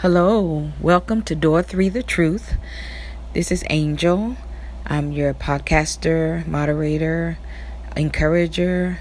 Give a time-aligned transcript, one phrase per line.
[0.00, 2.58] Hello, welcome to Door 3 The Truth.
[3.32, 4.36] This is Angel.
[4.84, 7.38] I'm your podcaster, moderator,
[7.96, 8.98] encourager.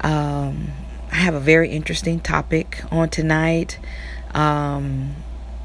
[0.00, 0.72] Um,
[1.10, 3.78] I have a very interesting topic on tonight.
[4.32, 5.16] Um,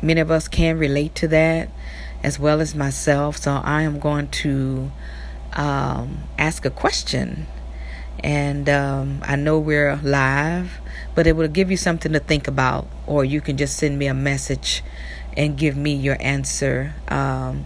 [0.01, 1.69] many of us can relate to that
[2.21, 4.91] as well as myself, so I am going to
[5.53, 7.47] um, ask a question.
[8.19, 10.81] And um, I know we're live
[11.17, 14.05] but it will give you something to think about, or you can just send me
[14.05, 14.83] a message
[15.35, 17.65] and give me your answer um,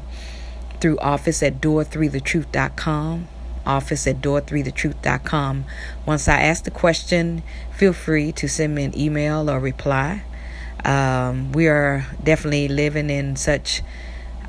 [0.80, 3.28] through office at door3thetruth.com.
[3.66, 5.66] Office at door3thetruth.com.
[6.06, 7.44] Once I ask the question,
[7.76, 10.24] feel free to send me an email or reply.
[10.86, 13.82] Um, we are definitely living in such,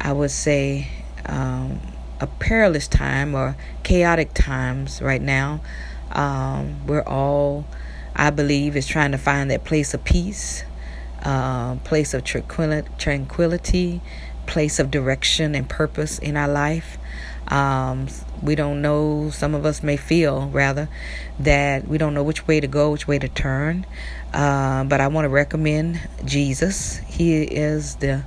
[0.00, 0.86] I would say,
[1.26, 1.80] um,
[2.20, 5.60] a perilous time or chaotic times right now.
[6.12, 7.66] Um, we're all
[8.14, 10.64] I believe, is trying to find that place of peace,
[11.22, 14.00] uh, place of tranquility,
[14.46, 16.98] place of direction and purpose in our life.
[17.48, 18.08] Um,
[18.42, 20.88] we don't know, some of us may feel rather,
[21.38, 23.86] that we don't know which way to go, which way to turn.
[24.32, 26.98] Uh, but I want to recommend Jesus.
[26.98, 28.24] He is the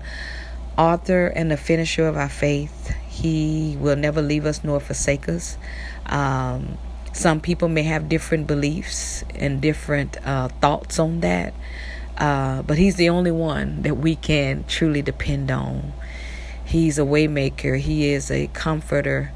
[0.78, 2.94] author and the finisher of our faith.
[3.08, 5.58] He will never leave us nor forsake us.
[6.06, 6.78] Um,
[7.16, 11.54] some people may have different beliefs and different uh, thoughts on that,
[12.18, 15.94] uh, but He's the only one that we can truly depend on.
[16.66, 17.80] He's a waymaker.
[17.80, 19.32] He is a comforter,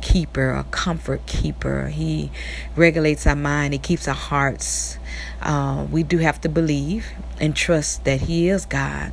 [0.00, 1.88] keeper, a comfort keeper.
[1.88, 2.30] He
[2.76, 3.74] regulates our mind.
[3.74, 4.96] He keeps our hearts.
[5.42, 7.08] Uh, we do have to believe
[7.40, 9.12] and trust that He is God,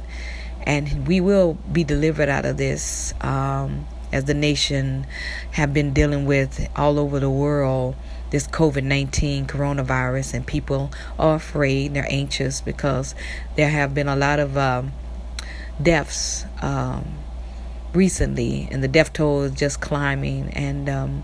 [0.61, 3.15] and we will be delivered out of this.
[3.21, 5.07] Um, as the nation
[5.51, 7.95] have been dealing with all over the world
[8.31, 13.13] this COVID 19 coronavirus, and people are afraid, they're anxious because
[13.55, 14.91] there have been a lot of um,
[15.81, 17.17] deaths um,
[17.93, 21.23] recently, and the death toll is just climbing, and um,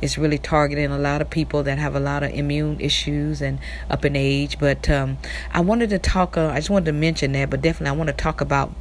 [0.00, 3.58] it's really targeting a lot of people that have a lot of immune issues and
[3.90, 4.58] up in age.
[4.58, 5.18] But um,
[5.52, 8.08] I wanted to talk, uh, I just wanted to mention that, but definitely I want
[8.08, 8.72] to talk about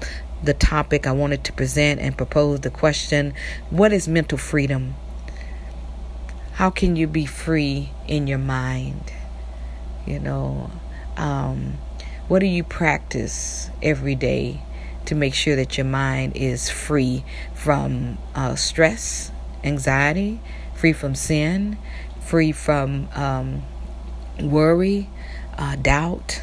[0.44, 3.34] the topic I wanted to present and propose the question
[3.70, 4.96] what is mental freedom?
[6.56, 9.12] How can you be free in your mind?
[10.06, 10.72] You know,
[11.18, 11.74] um,
[12.30, 14.62] what do you practice every day
[15.06, 19.32] to make sure that your mind is free from uh, stress,
[19.66, 20.40] anxiety,
[20.74, 21.78] free from sin,
[22.22, 23.62] free from um,
[24.40, 25.10] worry,
[25.58, 26.42] uh, doubt?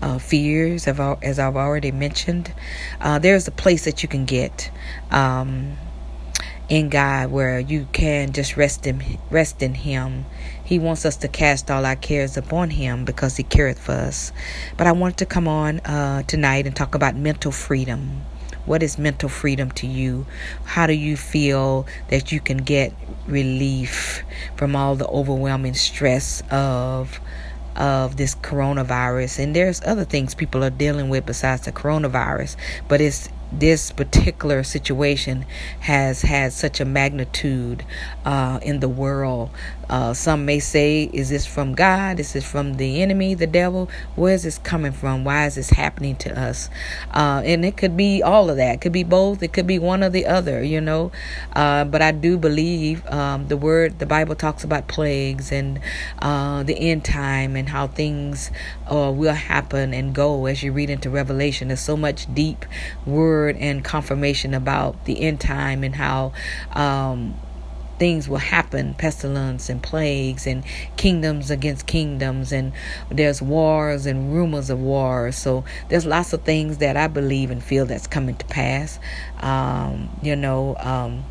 [0.00, 2.52] Uh, fears, as I've already mentioned,
[3.00, 4.68] uh, there's a place that you can get.
[5.12, 5.76] Um,
[6.72, 10.24] in God where you can just rest in rest in him.
[10.64, 14.32] He wants us to cast all our cares upon him because he careth for us.
[14.78, 18.22] But I want to come on uh, tonight and talk about mental freedom.
[18.64, 20.24] What is mental freedom to you?
[20.64, 22.94] How do you feel that you can get
[23.26, 24.22] relief
[24.56, 27.20] from all the overwhelming stress of
[27.76, 32.54] of this coronavirus and there's other things people are dealing with besides the coronavirus
[32.86, 35.44] but it's this particular situation
[35.80, 37.84] has had such a magnitude
[38.24, 39.50] uh, in the world.
[39.90, 42.18] Uh, some may say, Is this from God?
[42.18, 43.90] Is this from the enemy, the devil?
[44.14, 45.22] Where is this coming from?
[45.22, 46.70] Why is this happening to us?
[47.12, 48.76] Uh, and it could be all of that.
[48.76, 49.42] It could be both.
[49.42, 51.12] It could be one or the other, you know.
[51.54, 55.78] Uh, but I do believe um, the word, the Bible talks about plagues and
[56.20, 58.50] uh, the end time and how things
[58.90, 61.68] uh, will happen and go as you read into Revelation.
[61.68, 62.64] There's so much deep
[63.04, 66.32] word word and confirmation about the end time and how
[66.72, 67.34] um,
[67.98, 70.64] things will happen pestilence and plagues and
[70.96, 72.72] kingdoms against kingdoms and
[73.10, 77.62] there's wars and rumors of wars so there's lots of things that i believe and
[77.62, 78.98] feel that's coming to pass.
[79.40, 81.24] Um, you know um,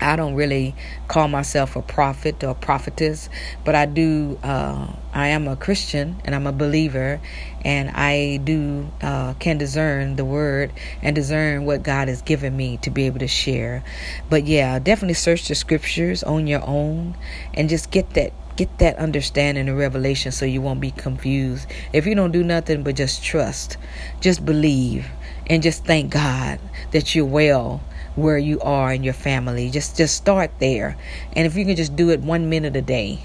[0.00, 0.74] I don't really
[1.08, 3.28] call myself a prophet or prophetess,
[3.64, 4.38] but I do.
[4.42, 7.20] Uh, I am a Christian and I'm a believer,
[7.64, 12.78] and I do uh, can discern the word and discern what God has given me
[12.78, 13.84] to be able to share.
[14.28, 17.16] But yeah, definitely search the scriptures on your own
[17.54, 21.68] and just get that get that understanding and revelation so you won't be confused.
[21.92, 23.76] If you don't do nothing but just trust,
[24.20, 25.06] just believe,
[25.46, 26.60] and just thank God
[26.92, 27.82] that you're well
[28.16, 29.70] where you are in your family.
[29.70, 30.96] Just just start there.
[31.34, 33.20] And if you can just do it 1 minute a day,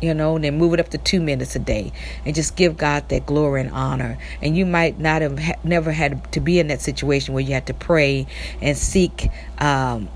[0.00, 1.92] you know, and then move it up to 2 minutes a day
[2.24, 4.18] and just give God that glory and honor.
[4.42, 7.54] And you might not have ha- never had to be in that situation where you
[7.54, 8.26] had to pray
[8.60, 9.28] and seek
[9.58, 10.08] um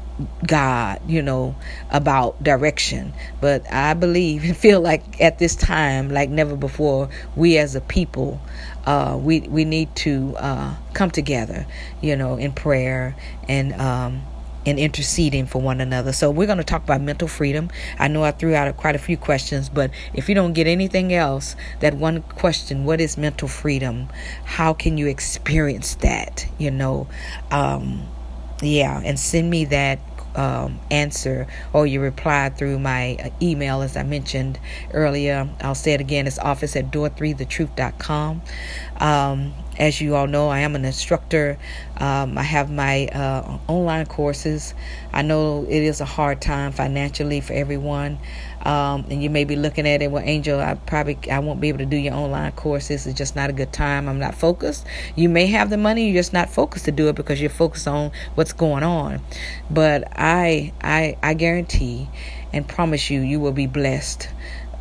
[0.46, 1.54] God, you know,
[1.90, 3.12] about direction.
[3.40, 7.80] But I believe and feel like at this time, like never before, we as a
[7.80, 8.40] people
[8.88, 11.66] uh, we we need to uh, come together,
[12.00, 13.14] you know, in prayer
[13.46, 13.74] and.
[13.74, 14.22] Um,
[14.66, 16.12] and interceding for one another.
[16.12, 17.70] So we're going to talk about mental freedom.
[17.98, 21.14] I know I threw out quite a few questions, but if you don't get anything
[21.14, 24.10] else, that one question, what is mental freedom?
[24.44, 26.46] How can you experience that?
[26.58, 27.06] You know,
[27.50, 28.08] um,
[28.60, 30.00] yeah, and send me that
[30.38, 34.58] um, answer or you reply through my uh, email, as I mentioned
[34.94, 35.48] earlier.
[35.60, 36.26] I'll say it again.
[36.26, 38.42] It's office at door3thetruth.com.
[38.98, 41.56] Um, as you all know, I am an instructor.
[41.96, 44.74] Um, I have my uh, online courses.
[45.12, 48.18] I know it is a hard time financially for everyone.
[48.62, 51.68] Um, and you may be looking at it, well, Angel, I probably I won't be
[51.68, 53.06] able to do your online courses.
[53.06, 54.08] It's just not a good time.
[54.08, 54.84] I'm not focused.
[55.14, 57.86] You may have the money, you're just not focused to do it because you're focused
[57.86, 59.20] on what's going on.
[59.70, 62.08] But I I I guarantee
[62.52, 64.28] and promise you, you will be blessed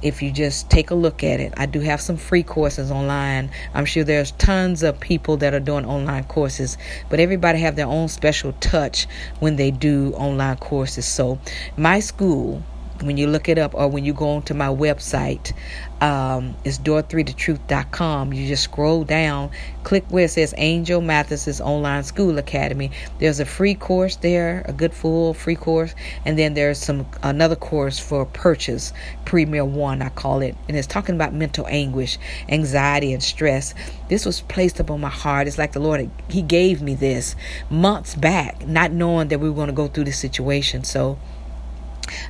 [0.01, 1.53] if you just take a look at it.
[1.57, 3.49] I do have some free courses online.
[3.73, 6.77] I'm sure there's tons of people that are doing online courses,
[7.09, 9.07] but everybody have their own special touch
[9.39, 11.05] when they do online courses.
[11.05, 11.39] So,
[11.75, 12.63] my school
[13.01, 15.53] when you look it up or when you go onto my website,
[16.01, 18.33] um, it's door3thetruth.com.
[18.33, 19.51] You just scroll down,
[19.83, 22.91] click where it says Angel Mathis's Online School Academy.
[23.19, 25.95] There's a free course there, a good full free course,
[26.25, 28.94] and then there's some another course for purchase,
[29.25, 32.17] Premier One, I call it, and it's talking about mental anguish,
[32.49, 33.73] anxiety, and stress.
[34.07, 35.47] This was placed upon my heart.
[35.47, 37.35] It's like the Lord He gave me this
[37.69, 40.83] months back, not knowing that we were going to go through this situation.
[40.83, 41.17] So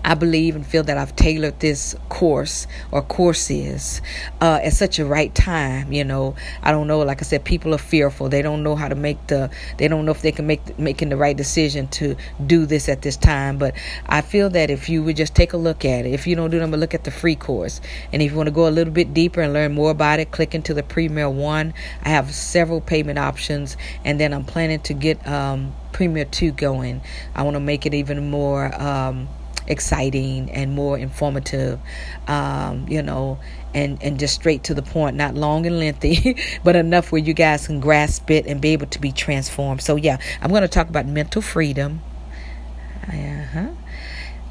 [0.04, 4.02] I believe and feel that I've tailored this course or courses
[4.42, 5.92] uh, at such a right time.
[5.92, 7.00] You know, I don't know.
[7.00, 8.30] Like I said, people are fearful.
[8.30, 9.50] They don't know how to make the.
[9.78, 12.16] They don't know if they can make making the right decision to
[12.46, 13.58] do this at this time.
[13.58, 13.76] But
[14.06, 16.50] I feel that if you would just take a look at it, if you don't
[16.50, 17.82] do them, look at the free course,
[18.12, 20.32] and if you want to go a little bit deeper and learn more about it,
[20.32, 21.74] click into the Premier One.
[22.04, 27.02] I have several payment options, and then I'm planning to get um, Premier Two going.
[27.36, 28.74] I want to make it even more.
[28.80, 29.28] Um,
[29.68, 31.80] exciting and more informative,
[32.28, 33.40] um, you know,
[33.74, 37.34] and, and just straight to the point, not long and lengthy, but enough where you
[37.34, 39.82] guys can grasp it and be able to be transformed.
[39.82, 42.02] So, yeah, I'm going to talk about mental freedom.
[43.04, 43.68] Uh-huh.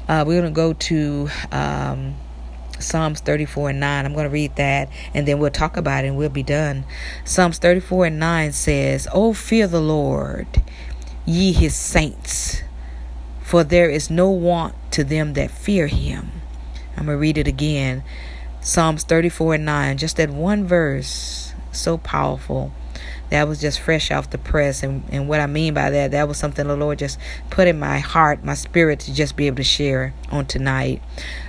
[0.07, 1.29] Uh, we're going to go to.
[1.51, 2.15] Um,
[2.79, 4.05] Psalms 34 and 9.
[4.05, 6.85] I'm going to read that and then we'll talk about it and we'll be done.
[7.25, 10.47] Psalms 34 and 9 says, Oh, fear the Lord,
[11.25, 12.61] ye his saints,
[13.47, 16.29] for there is no want to them that fear him.
[16.97, 18.03] I'm going to read it again.
[18.59, 19.97] Psalms 34 and 9.
[19.97, 22.73] Just that one verse, so powerful.
[23.29, 24.83] That was just fresh off the press.
[24.83, 27.17] And, and what I mean by that, that was something the Lord just
[27.49, 31.01] put in my heart, my spirit to just be able to share on tonight.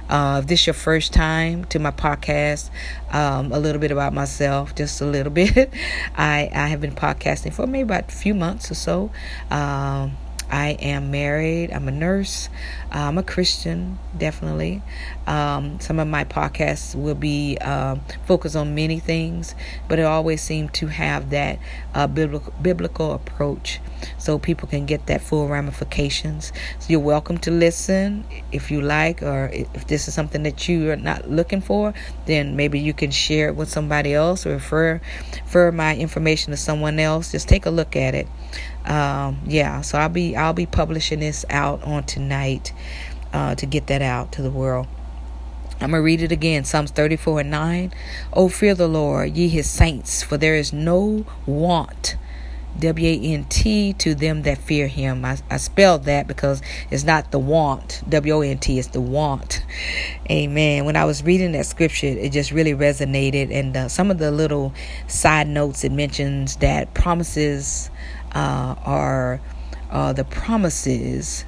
[0.09, 2.71] Uh, if this is your first time to my podcast,
[3.11, 5.75] um, a little bit about myself, just a little bit.
[6.17, 9.11] I, I have been podcasting for maybe about a few months or so.
[9.51, 10.17] Um,
[10.51, 11.73] I am married.
[11.73, 12.49] I'm a nurse.
[12.91, 14.83] I'm a Christian, definitely.
[15.27, 17.97] Um, some of my podcasts will be uh,
[18.27, 19.55] focused on many things,
[19.89, 21.59] but it always seemed to have that
[21.95, 23.81] uh, biblical, biblical approach
[24.17, 26.53] so people can get that full ramifications.
[26.79, 30.91] So you're welcome to listen if you like, or if this is something that you
[30.91, 31.93] are not looking for,
[32.27, 35.01] then maybe you can share it with somebody else or refer,
[35.45, 37.33] refer my information to someone else.
[37.33, 38.27] Just take a look at it
[38.89, 42.73] um, yeah, so I'll be I'll be publishing this out on tonight
[43.33, 44.87] uh, to get that out to the world.
[45.81, 46.65] I'm going to read it again.
[46.65, 47.93] Psalms 34 and 9.
[48.33, 52.17] Oh, fear the Lord, ye his saints, for there is no want.
[52.81, 55.25] W A N T to them that fear him.
[55.25, 58.03] I, I spelled that because it's not the want.
[58.09, 59.65] W O N T, it's the want.
[60.31, 60.85] Amen.
[60.85, 63.53] When I was reading that scripture, it just really resonated.
[63.53, 64.73] And uh, some of the little
[65.09, 67.91] side notes it mentions that promises
[68.35, 69.41] uh, are
[69.91, 71.45] uh, the promises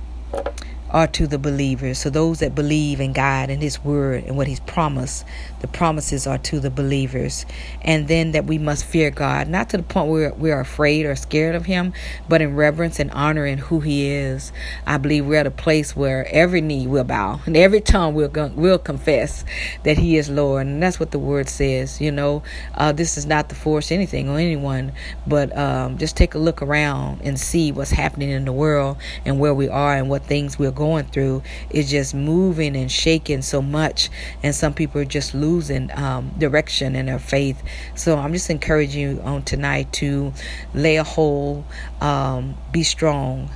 [0.90, 1.98] are to the believers.
[1.98, 5.24] So those that believe in God and His Word and what He's promised,
[5.60, 7.46] the promises are to the believers.
[7.82, 11.14] And then that we must fear God, not to the point where we're afraid or
[11.16, 11.92] scared of Him,
[12.28, 14.52] but in reverence and honor in who He is.
[14.86, 18.30] I believe we're at a place where every knee will bow and every tongue will
[18.54, 19.44] will confess
[19.84, 22.00] that He is Lord, and that's what the Word says.
[22.00, 22.42] You know,
[22.74, 24.92] uh, this is not to force anything on anyone,
[25.26, 29.38] but um, just take a look around and see what's happening in the world and
[29.38, 33.60] where we are and what things we're going through is just moving and shaking so
[33.60, 34.10] much,
[34.42, 35.49] and some people are just losing
[35.96, 37.62] um, direction in their faith.
[37.94, 40.32] So I'm just encouraging you on tonight to
[40.74, 41.64] lay a hold,
[42.00, 43.48] um, be strong.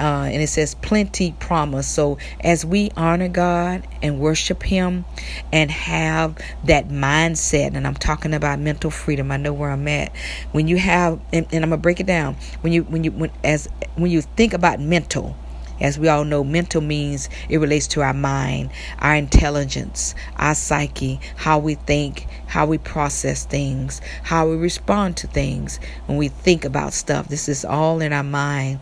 [0.00, 1.86] uh, and it says plenty promise.
[1.86, 5.04] So as we honor God and worship Him
[5.52, 9.30] and have that mindset, and I'm talking about mental freedom.
[9.30, 10.12] I know where I'm at.
[10.52, 12.36] When you have, and, and I'm gonna break it down.
[12.62, 15.36] When you when you when as when you think about mental,
[15.82, 18.70] as we all know, mental means it relates to our mind,
[19.00, 25.26] our intelligence, our psyche, how we think, how we process things, how we respond to
[25.26, 27.28] things when we think about stuff.
[27.28, 28.80] This is all in our mind.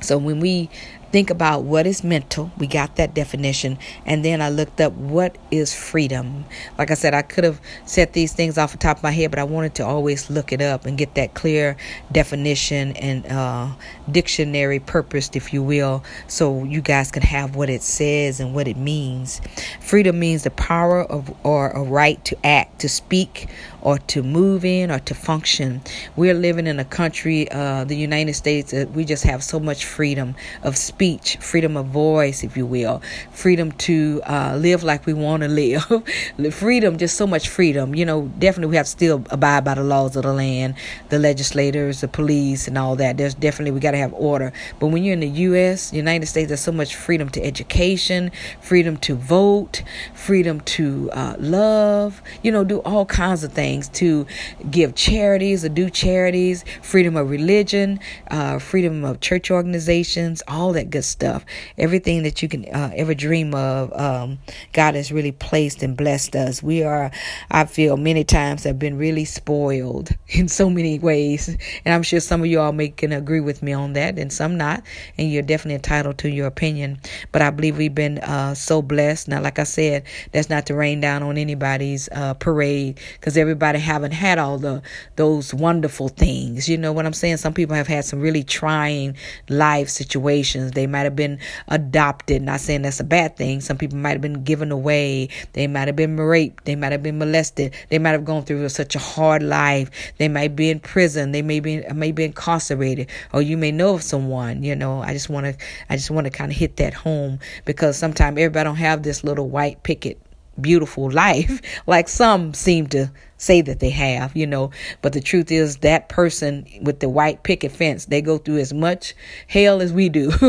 [0.00, 0.68] So when we
[1.14, 2.50] think about what is mental.
[2.58, 3.78] We got that definition.
[4.04, 6.44] And then I looked up what is freedom.
[6.76, 9.30] Like I said, I could have set these things off the top of my head,
[9.30, 11.76] but I wanted to always look it up and get that clear
[12.10, 13.68] definition and uh,
[14.10, 18.66] dictionary purpose, if you will, so you guys can have what it says and what
[18.66, 19.40] it means.
[19.80, 23.46] Freedom means the power of or a right to act, to speak,
[23.84, 25.82] or to move in or to function.
[26.16, 29.84] We're living in a country, uh, the United States, uh, we just have so much
[29.84, 35.12] freedom of speech, freedom of voice, if you will, freedom to uh, live like we
[35.12, 35.48] want to
[36.38, 37.94] live, freedom, just so much freedom.
[37.94, 40.74] You know, definitely we have to still abide by the laws of the land,
[41.10, 43.18] the legislators, the police, and all that.
[43.18, 44.52] There's definitely, we got to have order.
[44.80, 48.96] But when you're in the U.S., United States, there's so much freedom to education, freedom
[48.98, 49.82] to vote,
[50.14, 54.24] freedom to uh, love, you know, do all kinds of things things to
[54.70, 57.98] give charities or do charities, freedom of religion,
[58.30, 61.44] uh, freedom of church organizations, all that good stuff.
[61.76, 64.38] Everything that you can uh, ever dream of, um,
[64.72, 66.62] God has really placed and blessed us.
[66.62, 67.10] We are,
[67.50, 71.48] I feel, many times have been really spoiled in so many ways.
[71.84, 74.32] And I'm sure some of you all may can agree with me on that and
[74.32, 74.84] some not.
[75.18, 77.00] And you're definitely entitled to your opinion.
[77.32, 79.26] But I believe we've been uh, so blessed.
[79.26, 83.63] Now, like I said, that's not to rain down on anybody's uh, parade because everybody
[83.64, 84.82] everybody haven't had all the
[85.16, 86.68] those wonderful things.
[86.68, 87.38] You know what I'm saying?
[87.38, 89.16] Some people have had some really trying
[89.48, 90.72] life situations.
[90.72, 92.42] They might have been adopted.
[92.42, 93.62] Not saying that's a bad thing.
[93.62, 95.30] Some people might have been given away.
[95.54, 96.66] They might have been raped.
[96.66, 97.72] They might have been molested.
[97.88, 99.90] They might have gone through such a hard life.
[100.18, 101.32] They might be in prison.
[101.32, 103.08] They may be may be incarcerated.
[103.32, 104.62] Or you may know of someone.
[104.62, 105.56] You know, I just want to
[105.88, 109.24] I just want to kind of hit that home because sometimes everybody don't have this
[109.24, 110.20] little white picket
[110.60, 113.10] beautiful life like some seem to
[113.44, 114.70] say that they have, you know.
[115.02, 118.72] But the truth is, that person with the white picket fence, they go through as
[118.72, 119.14] much
[119.46, 120.30] hell as we do,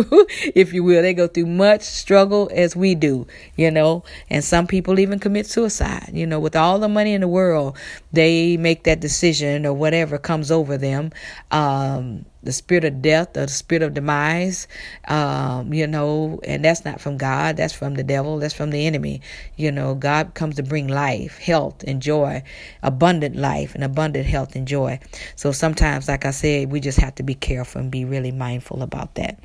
[0.56, 1.02] if you will.
[1.02, 4.04] They go through much struggle as we do, you know.
[4.30, 6.40] And some people even commit suicide, you know.
[6.40, 7.78] With all the money in the world,
[8.12, 11.12] they make that decision or whatever comes over them.
[11.52, 14.68] Um, the spirit of death or the spirit of demise,
[15.08, 17.58] um, you know, and that's not from God.
[17.58, 18.38] That's from the devil.
[18.38, 19.22] That's from the enemy.
[19.58, 22.44] You know, God comes to bring life, health, and joy,
[22.82, 25.00] abundant life, and abundant health and joy.
[25.36, 28.82] So sometimes, like I said, we just have to be careful and be really mindful
[28.82, 29.40] about that.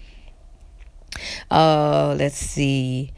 [1.51, 3.13] Uh, let's see.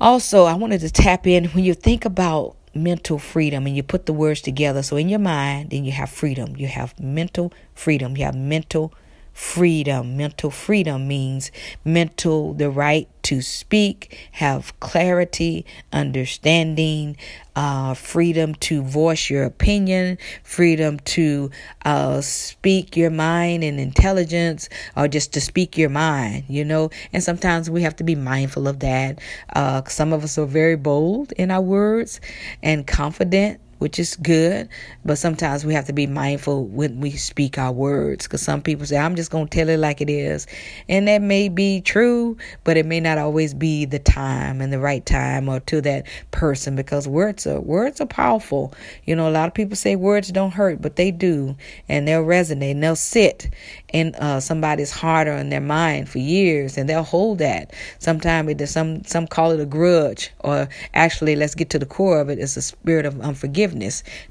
[0.00, 4.06] Also, I wanted to tap in when you think about mental freedom and you put
[4.06, 4.82] the words together.
[4.82, 6.56] So in your mind, then you have freedom.
[6.56, 8.16] You have mental freedom.
[8.16, 8.92] You have mental
[9.32, 10.16] freedom.
[10.16, 11.50] Mental freedom means
[11.84, 17.16] mental, the right to speak, have clarity, understanding,
[17.54, 21.50] uh, freedom to voice your opinion, freedom to
[21.84, 26.90] uh, speak your mind and intelligence, or just to speak your mind, you know.
[27.12, 29.20] And sometimes we have to be mindful of that.
[29.54, 32.20] Uh, some of us are very bold in our words
[32.62, 34.68] and confident which is good.
[35.04, 38.86] But sometimes we have to be mindful when we speak our words because some people
[38.86, 40.46] say, I'm just going to tell it like it is.
[40.88, 44.78] And that may be true, but it may not always be the time and the
[44.78, 48.72] right time or to that person because words are, words are powerful.
[49.04, 51.56] You know, a lot of people say words don't hurt, but they do.
[51.88, 53.50] And they'll resonate and they'll sit
[53.92, 57.74] in uh, somebody's heart or in their mind for years and they'll hold that.
[57.98, 62.20] Sometimes it some, some call it a grudge or actually, let's get to the core
[62.20, 62.38] of it.
[62.38, 63.71] It's a spirit of unforgiveness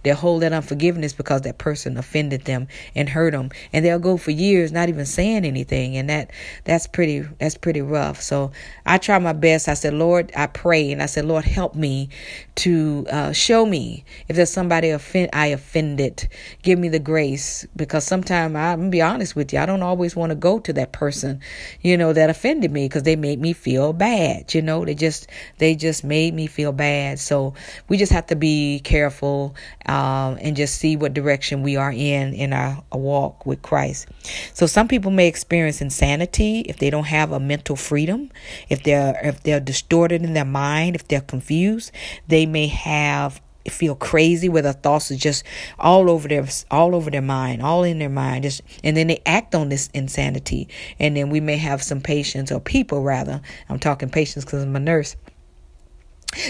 [0.04, 4.18] They'll hold that unforgiveness because that person offended them and hurt them, and they'll go
[4.18, 6.32] for years not even saying anything, and that
[6.64, 8.22] that's pretty that's pretty rough.
[8.22, 8.52] So
[8.86, 9.68] I try my best.
[9.68, 12.10] I said, Lord, I pray, and I said, Lord, help me
[12.56, 16.28] to uh, show me if there's somebody offend I offended.
[16.62, 20.16] Give me the grace because sometimes I'm gonna be honest with you, I don't always
[20.16, 21.42] want to go to that person,
[21.82, 24.54] you know, that offended me because they made me feel bad.
[24.54, 27.20] You know, they just they just made me feel bad.
[27.20, 27.54] So
[27.88, 29.31] we just have to be careful
[29.86, 34.08] um, and just see what direction we are in in our walk with Christ.
[34.54, 38.32] So some people may experience insanity if they don't have a mental freedom,
[38.70, 41.92] if they're if they're distorted in their mind, if they're confused,
[42.28, 45.44] they may have feel crazy where their thoughts are just
[45.78, 49.22] all over their all over their mind all in their mind just and then they
[49.26, 53.78] act on this insanity and then we may have some patients or people rather i'm
[53.78, 55.16] talking patients because i'm a nurse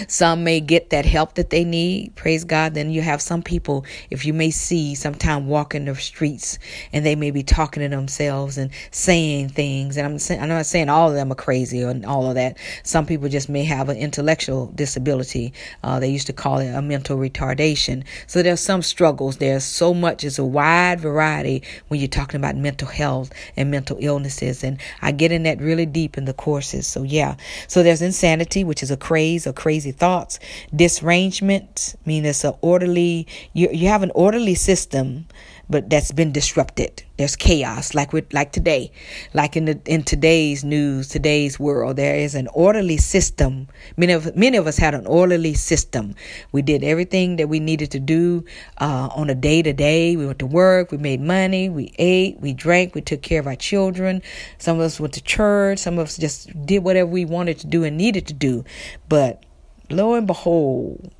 [0.08, 2.14] some may get that help that they need.
[2.14, 2.74] Praise God.
[2.74, 6.58] Then you have some people, if you may see sometime walking the streets
[6.92, 9.96] and they may be talking to themselves and saying things.
[9.96, 12.58] And I'm, saying, I'm not saying all of them are crazy and all of that.
[12.84, 15.52] Some people just may have an intellectual disability.
[15.82, 18.04] Uh, they used to call it a mental retardation.
[18.26, 19.38] So there's some struggles.
[19.38, 20.24] There's so much.
[20.24, 24.62] It's a wide variety when you're talking about mental health and mental illnesses.
[24.62, 26.86] And I get in that really deep in the courses.
[26.86, 27.36] So yeah.
[27.66, 30.38] So there's insanity, which is a craze or crazy crazy thoughts.
[30.76, 35.24] Disarrangement, I mean it's an orderly you you have an orderly system,
[35.70, 37.02] but that's been disrupted.
[37.16, 38.92] There's chaos, like with like today,
[39.32, 41.96] like in the in today's news, today's world.
[41.96, 43.68] There is an orderly system.
[43.96, 46.14] Many of many of us had an orderly system.
[46.52, 48.44] We did everything that we needed to do
[48.78, 50.16] uh, on a day to day.
[50.16, 53.46] We went to work, we made money, we ate, we drank, we took care of
[53.46, 54.20] our children.
[54.58, 55.78] Some of us went to church.
[55.78, 58.64] Some of us just did whatever we wanted to do and needed to do,
[59.08, 59.44] but
[59.92, 61.10] lo and behold,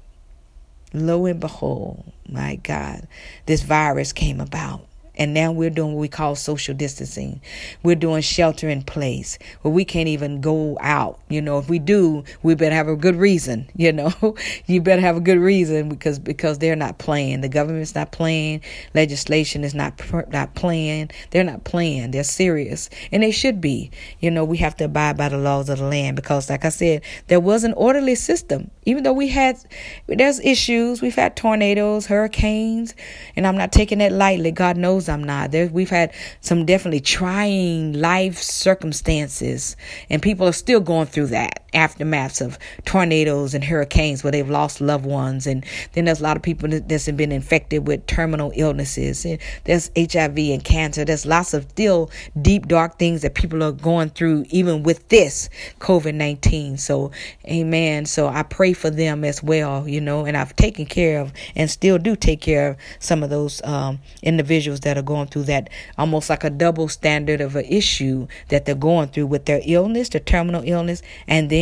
[0.92, 3.06] lo and behold, my God,
[3.46, 4.86] this virus came about.
[5.16, 7.40] And now we're doing what we call social distancing.
[7.82, 11.20] We're doing shelter in place where we can't even go out.
[11.28, 13.68] You know, if we do, we better have a good reason.
[13.82, 17.40] You know, you better have a good reason because because they're not playing.
[17.40, 18.60] The government's not playing.
[18.94, 20.00] Legislation is not
[20.30, 21.10] not playing.
[21.30, 22.12] They're not playing.
[22.12, 23.90] They're serious, and they should be.
[24.20, 26.68] You know, we have to abide by the laws of the land because, like I
[26.68, 28.70] said, there was an orderly system.
[28.84, 29.58] Even though we had,
[30.06, 31.02] there's issues.
[31.02, 32.94] We've had tornadoes, hurricanes,
[33.34, 34.52] and I'm not taking that lightly.
[34.52, 35.50] God knows knows I'm not.
[35.50, 39.76] There, we've had some definitely trying life circumstances,
[40.08, 44.80] and people are still going through that aftermaths of tornadoes and hurricanes where they've lost
[44.80, 45.46] loved ones.
[45.46, 49.24] And then there's a lot of people that's been infected with terminal illnesses.
[49.24, 51.04] And there's HIV and cancer.
[51.04, 52.10] There's lots of still
[52.40, 55.48] deep, dark things that people are going through, even with this
[55.80, 56.76] COVID 19.
[56.76, 57.10] So,
[57.46, 58.06] amen.
[58.06, 61.70] So I pray for them as well, you know, and I've taken care of and
[61.70, 65.70] still do take care of some of those um, individuals that are going through that
[65.96, 70.08] almost like a double standard of an issue that they're going through with their illness,
[70.08, 71.61] the terminal illness, and then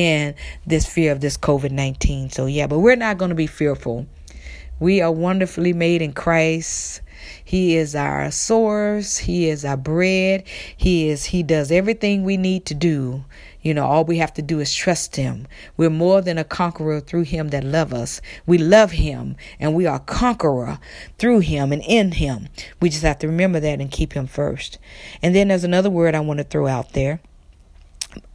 [0.66, 2.30] this fear of this COVID 19.
[2.30, 4.06] So, yeah, but we're not going to be fearful.
[4.78, 7.02] We are wonderfully made in Christ.
[7.44, 9.18] He is our source.
[9.18, 10.44] He is our bread.
[10.76, 13.24] He is he does everything we need to do
[13.62, 15.46] you know, all we have to do is trust him.
[15.76, 18.22] We're more than a conqueror through him that love us.
[18.46, 20.78] We love him and we are conqueror
[21.18, 22.48] through him and in him.
[22.80, 24.78] We just have to remember that and keep him first.
[25.22, 27.20] And then there's another word I want to throw out there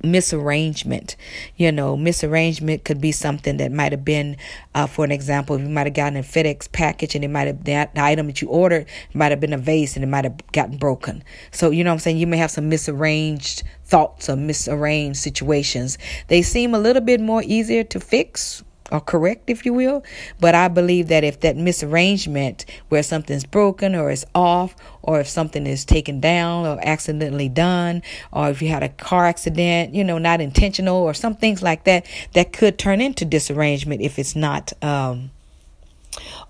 [0.04, 1.16] misarrangement.
[1.56, 4.38] You know, misarrangement could be something that might have been,
[4.74, 7.64] uh, for an example, you might have gotten a FedEx package and it might have,
[7.66, 10.36] that the item that you ordered might have been a vase and it might have
[10.52, 11.24] gotten broken.
[11.52, 12.18] So, you know I'm saying?
[12.18, 15.98] You may have some misarranged thoughts or misarranged situations.
[16.28, 18.64] They seem a little bit more easier to fix
[18.96, 20.04] or correct, if you will.
[20.40, 25.28] But I believe that if that misarrangement where something's broken or is off, or if
[25.28, 30.04] something is taken down or accidentally done, or if you had a car accident, you
[30.04, 34.36] know, not intentional, or some things like that, that could turn into disarrangement if it's
[34.36, 35.30] not um,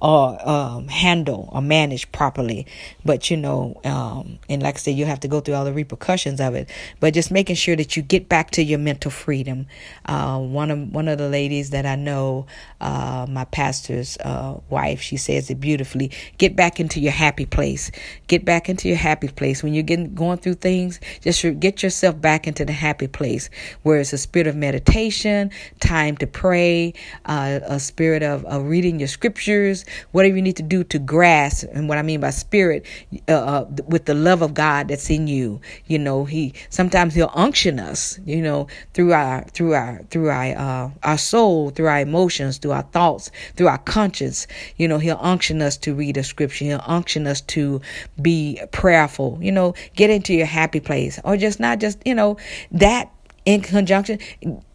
[0.05, 2.67] or um, handle or manage properly.
[3.03, 5.73] But you know, um, and like I said, you have to go through all the
[5.73, 6.69] repercussions of it.
[6.99, 9.65] But just making sure that you get back to your mental freedom.
[10.05, 12.45] Uh, one of one of the ladies that I know,
[12.79, 16.11] uh, my pastor's uh, wife, she says it beautifully.
[16.37, 17.89] Get back into your happy place.
[18.27, 20.99] Get back into your happy place when you're getting going through things.
[21.21, 23.49] Just get yourself back into the happy place
[23.81, 26.93] where it's a spirit of meditation, time to pray,
[27.25, 31.67] uh, a spirit of, of reading your scriptures whatever you need to do to grasp,
[31.73, 32.85] and what I mean by spirit,
[33.27, 35.61] uh, uh, with the love of God that's in you.
[35.85, 38.19] You know, He sometimes He'll unction us.
[38.25, 42.71] You know, through our through our through our uh, our soul, through our emotions, through
[42.71, 44.47] our thoughts, through our conscience.
[44.77, 46.65] You know, He'll unction us to read a scripture.
[46.65, 47.81] He'll unction us to
[48.21, 49.39] be prayerful.
[49.41, 52.37] You know, get into your happy place, or just not just you know
[52.71, 53.11] that
[53.45, 54.19] in conjunction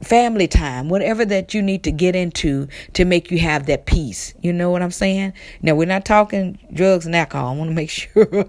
[0.03, 4.35] family time whatever that you need to get into to make you have that peace.
[4.41, 5.33] You know what i'm saying?
[5.63, 7.55] Now we're not talking drugs and alcohol.
[7.55, 8.49] I want to make sure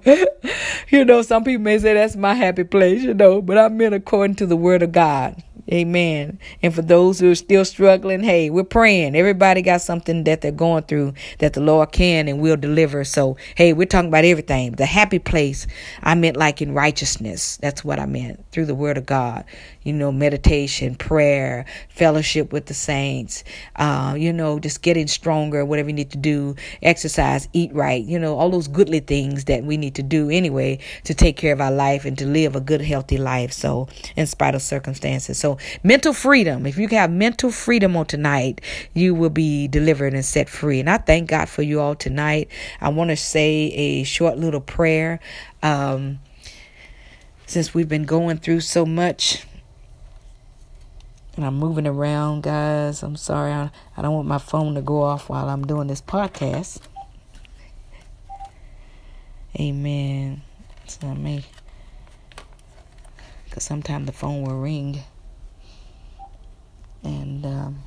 [0.89, 3.95] you know some people may say that's my happy place you know but i meant
[3.95, 6.37] according to the word of god Amen.
[6.61, 9.15] And for those who are still struggling, hey, we're praying.
[9.15, 13.05] Everybody got something that they're going through that the Lord can and will deliver.
[13.05, 14.73] So, hey, we're talking about everything.
[14.73, 15.67] The happy place,
[16.03, 17.55] I meant like in righteousness.
[17.61, 19.45] That's what I meant through the word of God.
[19.83, 23.43] You know, meditation, prayer, fellowship with the saints,
[23.77, 28.19] uh, you know, just getting stronger, whatever you need to do, exercise, eat right, you
[28.19, 31.61] know, all those goodly things that we need to do anyway to take care of
[31.61, 33.53] our life and to live a good, healthy life.
[33.53, 35.39] So, in spite of circumstances.
[35.39, 36.65] So, mental freedom.
[36.65, 38.61] If you have mental freedom on tonight,
[38.93, 40.79] you will be delivered and set free.
[40.79, 42.49] And I thank God for you all tonight.
[42.79, 45.19] I want to say a short little prayer.
[45.63, 46.19] Um,
[47.45, 49.45] since we've been going through so much
[51.37, 53.03] and I'm moving around, guys.
[53.03, 53.51] I'm sorry.
[53.51, 56.81] I, I don't want my phone to go off while I'm doing this podcast.
[59.59, 60.41] Amen.
[60.83, 61.45] It's not me.
[63.45, 65.03] because sometimes the phone will ring
[67.03, 67.83] and um,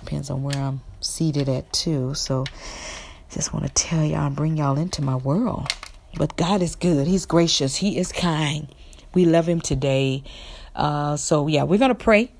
[0.00, 2.14] depends on where I'm seated at too.
[2.14, 2.44] So
[3.30, 5.72] just want to tell y'all, and bring y'all into my world.
[6.16, 7.06] But God is good.
[7.06, 7.76] He's gracious.
[7.76, 8.68] He is kind.
[9.14, 10.22] We love Him today.
[10.74, 12.30] Uh, so yeah, we're gonna pray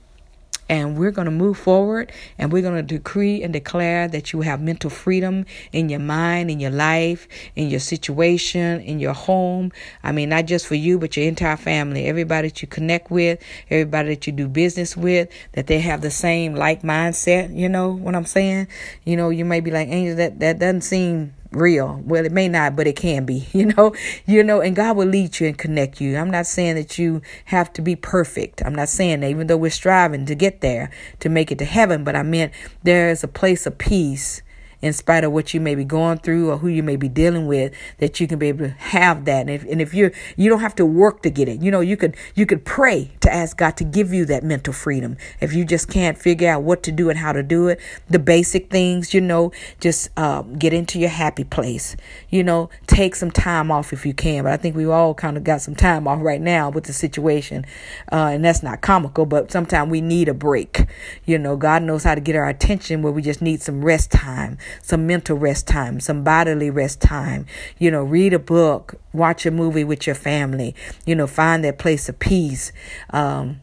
[0.68, 4.40] and we're going to move forward and we're going to decree and declare that you
[4.40, 9.72] have mental freedom in your mind, in your life, in your situation, in your home.
[10.02, 13.40] I mean, not just for you, but your entire family, everybody that you connect with,
[13.70, 17.56] everybody that you do business with, that they have the same like mindset.
[17.56, 18.68] You know what I'm saying?
[19.04, 22.00] You know, you may be like, Angel, that, that doesn't seem real.
[22.04, 23.94] Well, it may not, but it can be, you know,
[24.26, 26.16] you know, and God will lead you and connect you.
[26.16, 28.62] I'm not saying that you have to be perfect.
[28.64, 31.64] I'm not saying that even though we're striving to get there, to make it to
[31.64, 34.42] heaven, but I meant there is a place of peace
[34.86, 37.46] in spite of what you may be going through or who you may be dealing
[37.46, 39.40] with, that you can be able to have that.
[39.40, 41.60] And if, and if you're, you don't have to work to get it.
[41.60, 44.72] You know, you could, you could pray to ask God to give you that mental
[44.72, 45.16] freedom.
[45.40, 48.18] If you just can't figure out what to do and how to do it, the
[48.18, 51.96] basic things, you know, just um, get into your happy place.
[52.30, 54.44] You know, take some time off if you can.
[54.44, 56.92] But I think we all kind of got some time off right now with the
[56.92, 57.64] situation.
[58.12, 60.86] Uh, and that's not comical, but sometimes we need a break.
[61.24, 64.10] You know, God knows how to get our attention where we just need some rest
[64.10, 67.46] time some mental rest time, some bodily rest time.
[67.78, 71.78] You know, read a book, watch a movie with your family, you know, find that
[71.78, 72.72] place of peace.
[73.10, 73.60] Um,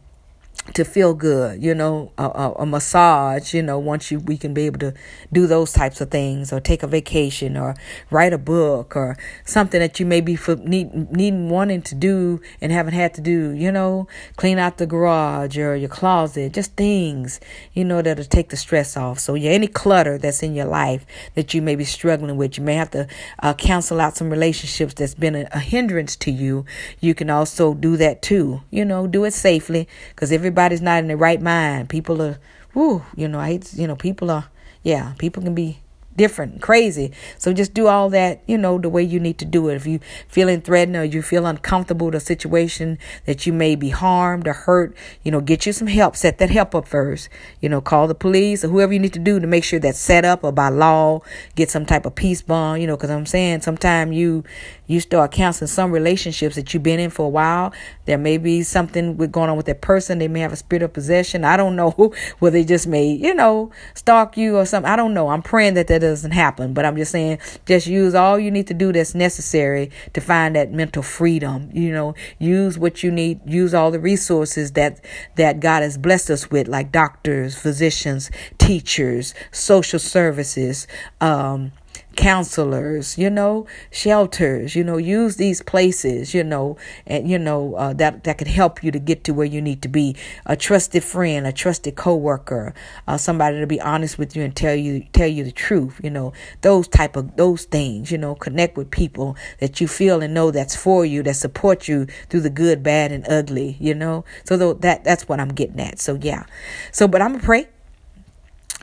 [0.73, 4.53] to feel good, you know, a, a, a, massage, you know, once you we can
[4.53, 4.93] be able to
[5.31, 7.75] do those types of things, or take a vacation, or
[8.09, 12.39] write a book, or something that you may be for, need needing wanting to do
[12.61, 16.73] and haven't had to do, you know, clean out the garage or your closet, just
[16.75, 17.41] things,
[17.73, 19.19] you know, that'll take the stress off.
[19.19, 22.63] So yeah, any clutter that's in your life that you may be struggling with, you
[22.63, 23.07] may have to
[23.39, 26.65] uh, cancel out some relationships that's been a, a hindrance to you.
[27.01, 30.99] You can also do that too, you know, do it safely because every everybody's not
[30.99, 31.89] in the right mind.
[31.89, 32.37] People are,
[32.75, 34.45] whoo, you know, I hate, you know, people are,
[34.83, 35.79] yeah, people can be
[36.15, 37.11] different, crazy.
[37.37, 39.75] So just do all that, you know, the way you need to do it.
[39.75, 43.89] If you feeling threatened or you feel uncomfortable with a situation that you may be
[43.89, 46.15] harmed or hurt, you know, get you some help.
[46.15, 47.29] Set that help up first.
[47.61, 49.99] You know, call the police or whoever you need to do to make sure that's
[49.99, 51.21] set up or by law,
[51.55, 54.43] get some type of peace bond, you know, because I'm saying sometimes you
[54.85, 57.73] you start counseling some relationships that you've been in for a while.
[58.05, 60.19] There may be something going on with that person.
[60.19, 61.45] They may have a spirit of possession.
[61.45, 61.91] I don't know
[62.39, 64.91] whether they just may, you know, stalk you or something.
[64.91, 65.29] I don't know.
[65.29, 68.67] I'm praying that that doesn't happen, but I'm just saying, just use all you need
[68.67, 71.69] to do that's necessary to find that mental freedom.
[71.73, 73.39] You know, use what you need.
[73.45, 75.03] Use all the resources that
[75.35, 80.87] that God has blessed us with, like doctors, physicians, teachers, social services.
[81.21, 81.71] Um,
[82.15, 87.93] counselors, you know, shelters, you know, use these places, you know, and you know uh,
[87.93, 90.15] that that could help you to get to where you need to be.
[90.45, 92.73] A trusted friend, a trusted coworker,
[93.07, 96.09] uh, somebody to be honest with you and tell you tell you the truth, you
[96.09, 100.33] know, those type of those things, you know, connect with people that you feel and
[100.33, 104.25] know that's for you, that support you through the good, bad, and ugly, you know.
[104.45, 105.99] So that that's what I'm getting at.
[105.99, 106.45] So yeah,
[106.91, 107.67] so but I'm gonna pray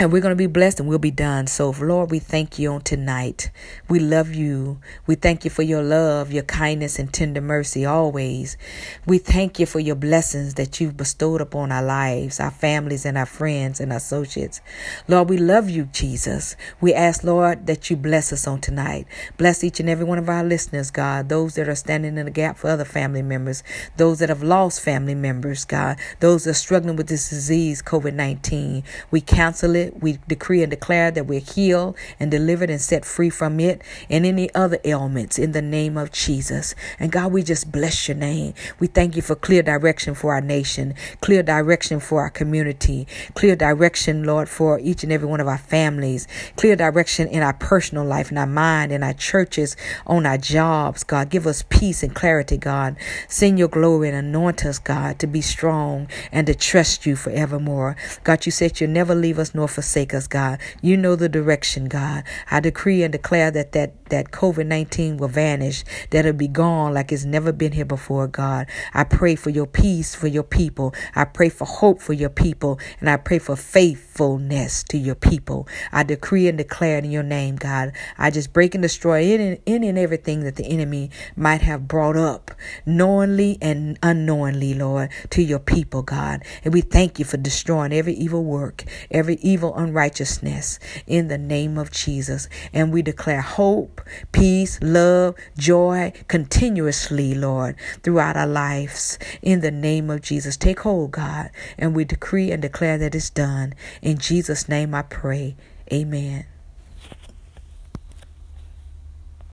[0.01, 1.47] and we're going to be blessed and we'll be done.
[1.47, 3.51] So, Lord, we thank you on tonight.
[3.87, 4.81] We love you.
[5.07, 8.57] We thank you for your love, your kindness, and tender mercy always.
[9.05, 13.19] We thank you for your blessings that you've bestowed upon our lives, our families, and
[13.19, 14.63] our friends and associates.
[15.07, 16.57] Lord, we love you, Jesus.
[16.81, 19.07] We ask, Lord, that you bless us on tonight.
[19.37, 21.29] Bless each and every one of our listeners, God.
[21.29, 23.63] Those that are standing in the gap for other family members,
[23.99, 25.99] those that have lost family members, God.
[26.21, 28.83] Those that are struggling with this disease, COVID 19.
[29.11, 33.31] We cancel it We decree and declare that we're healed and delivered and set free
[33.31, 36.75] from it and any other ailments in the name of Jesus.
[36.99, 38.55] And God, we just bless your name.
[38.79, 43.57] We thank you for clear direction for our nation, clear direction for our community, clear
[43.57, 46.27] direction, Lord, for each and every one of our families,
[46.57, 49.77] clear direction in our personal life, in our mind, in our churches,
[50.07, 51.31] on our jobs, God.
[51.31, 52.97] Give us peace and clarity, God.
[53.29, 57.97] Send your glory and anoint us, God, to be strong and to trust you forevermore.
[58.25, 60.61] God, you said you'll never leave us nor forsake us, God.
[60.83, 62.25] You know the direction, God.
[62.51, 66.95] I decree and declare that that, that COVID 19 will vanish, that it'll be gone
[66.95, 68.67] like it's never been here before, God.
[68.95, 70.95] I pray for your peace for your people.
[71.15, 72.79] I pray for hope for your people.
[73.01, 75.69] And I pray for faithfulness to your people.
[75.93, 77.93] I decree and declare in your name, God.
[78.19, 79.23] I just break and destroy
[79.67, 82.51] any and everything that the enemy might have brought up
[82.87, 86.45] knowingly and unknowingly, Lord, to your people, God.
[86.65, 91.79] And we thank you for destroying every evil work, every evil unrighteousness in the name
[91.79, 92.49] of Jesus.
[92.73, 94.01] And we declare hope,
[94.33, 100.57] peace, love, joy continuously, Lord, throughout our lives in the name of Jesus.
[100.57, 103.75] Take hold, God, and we decree and declare that it's done.
[104.03, 105.57] In Jesus' name I pray.
[105.93, 106.47] Amen.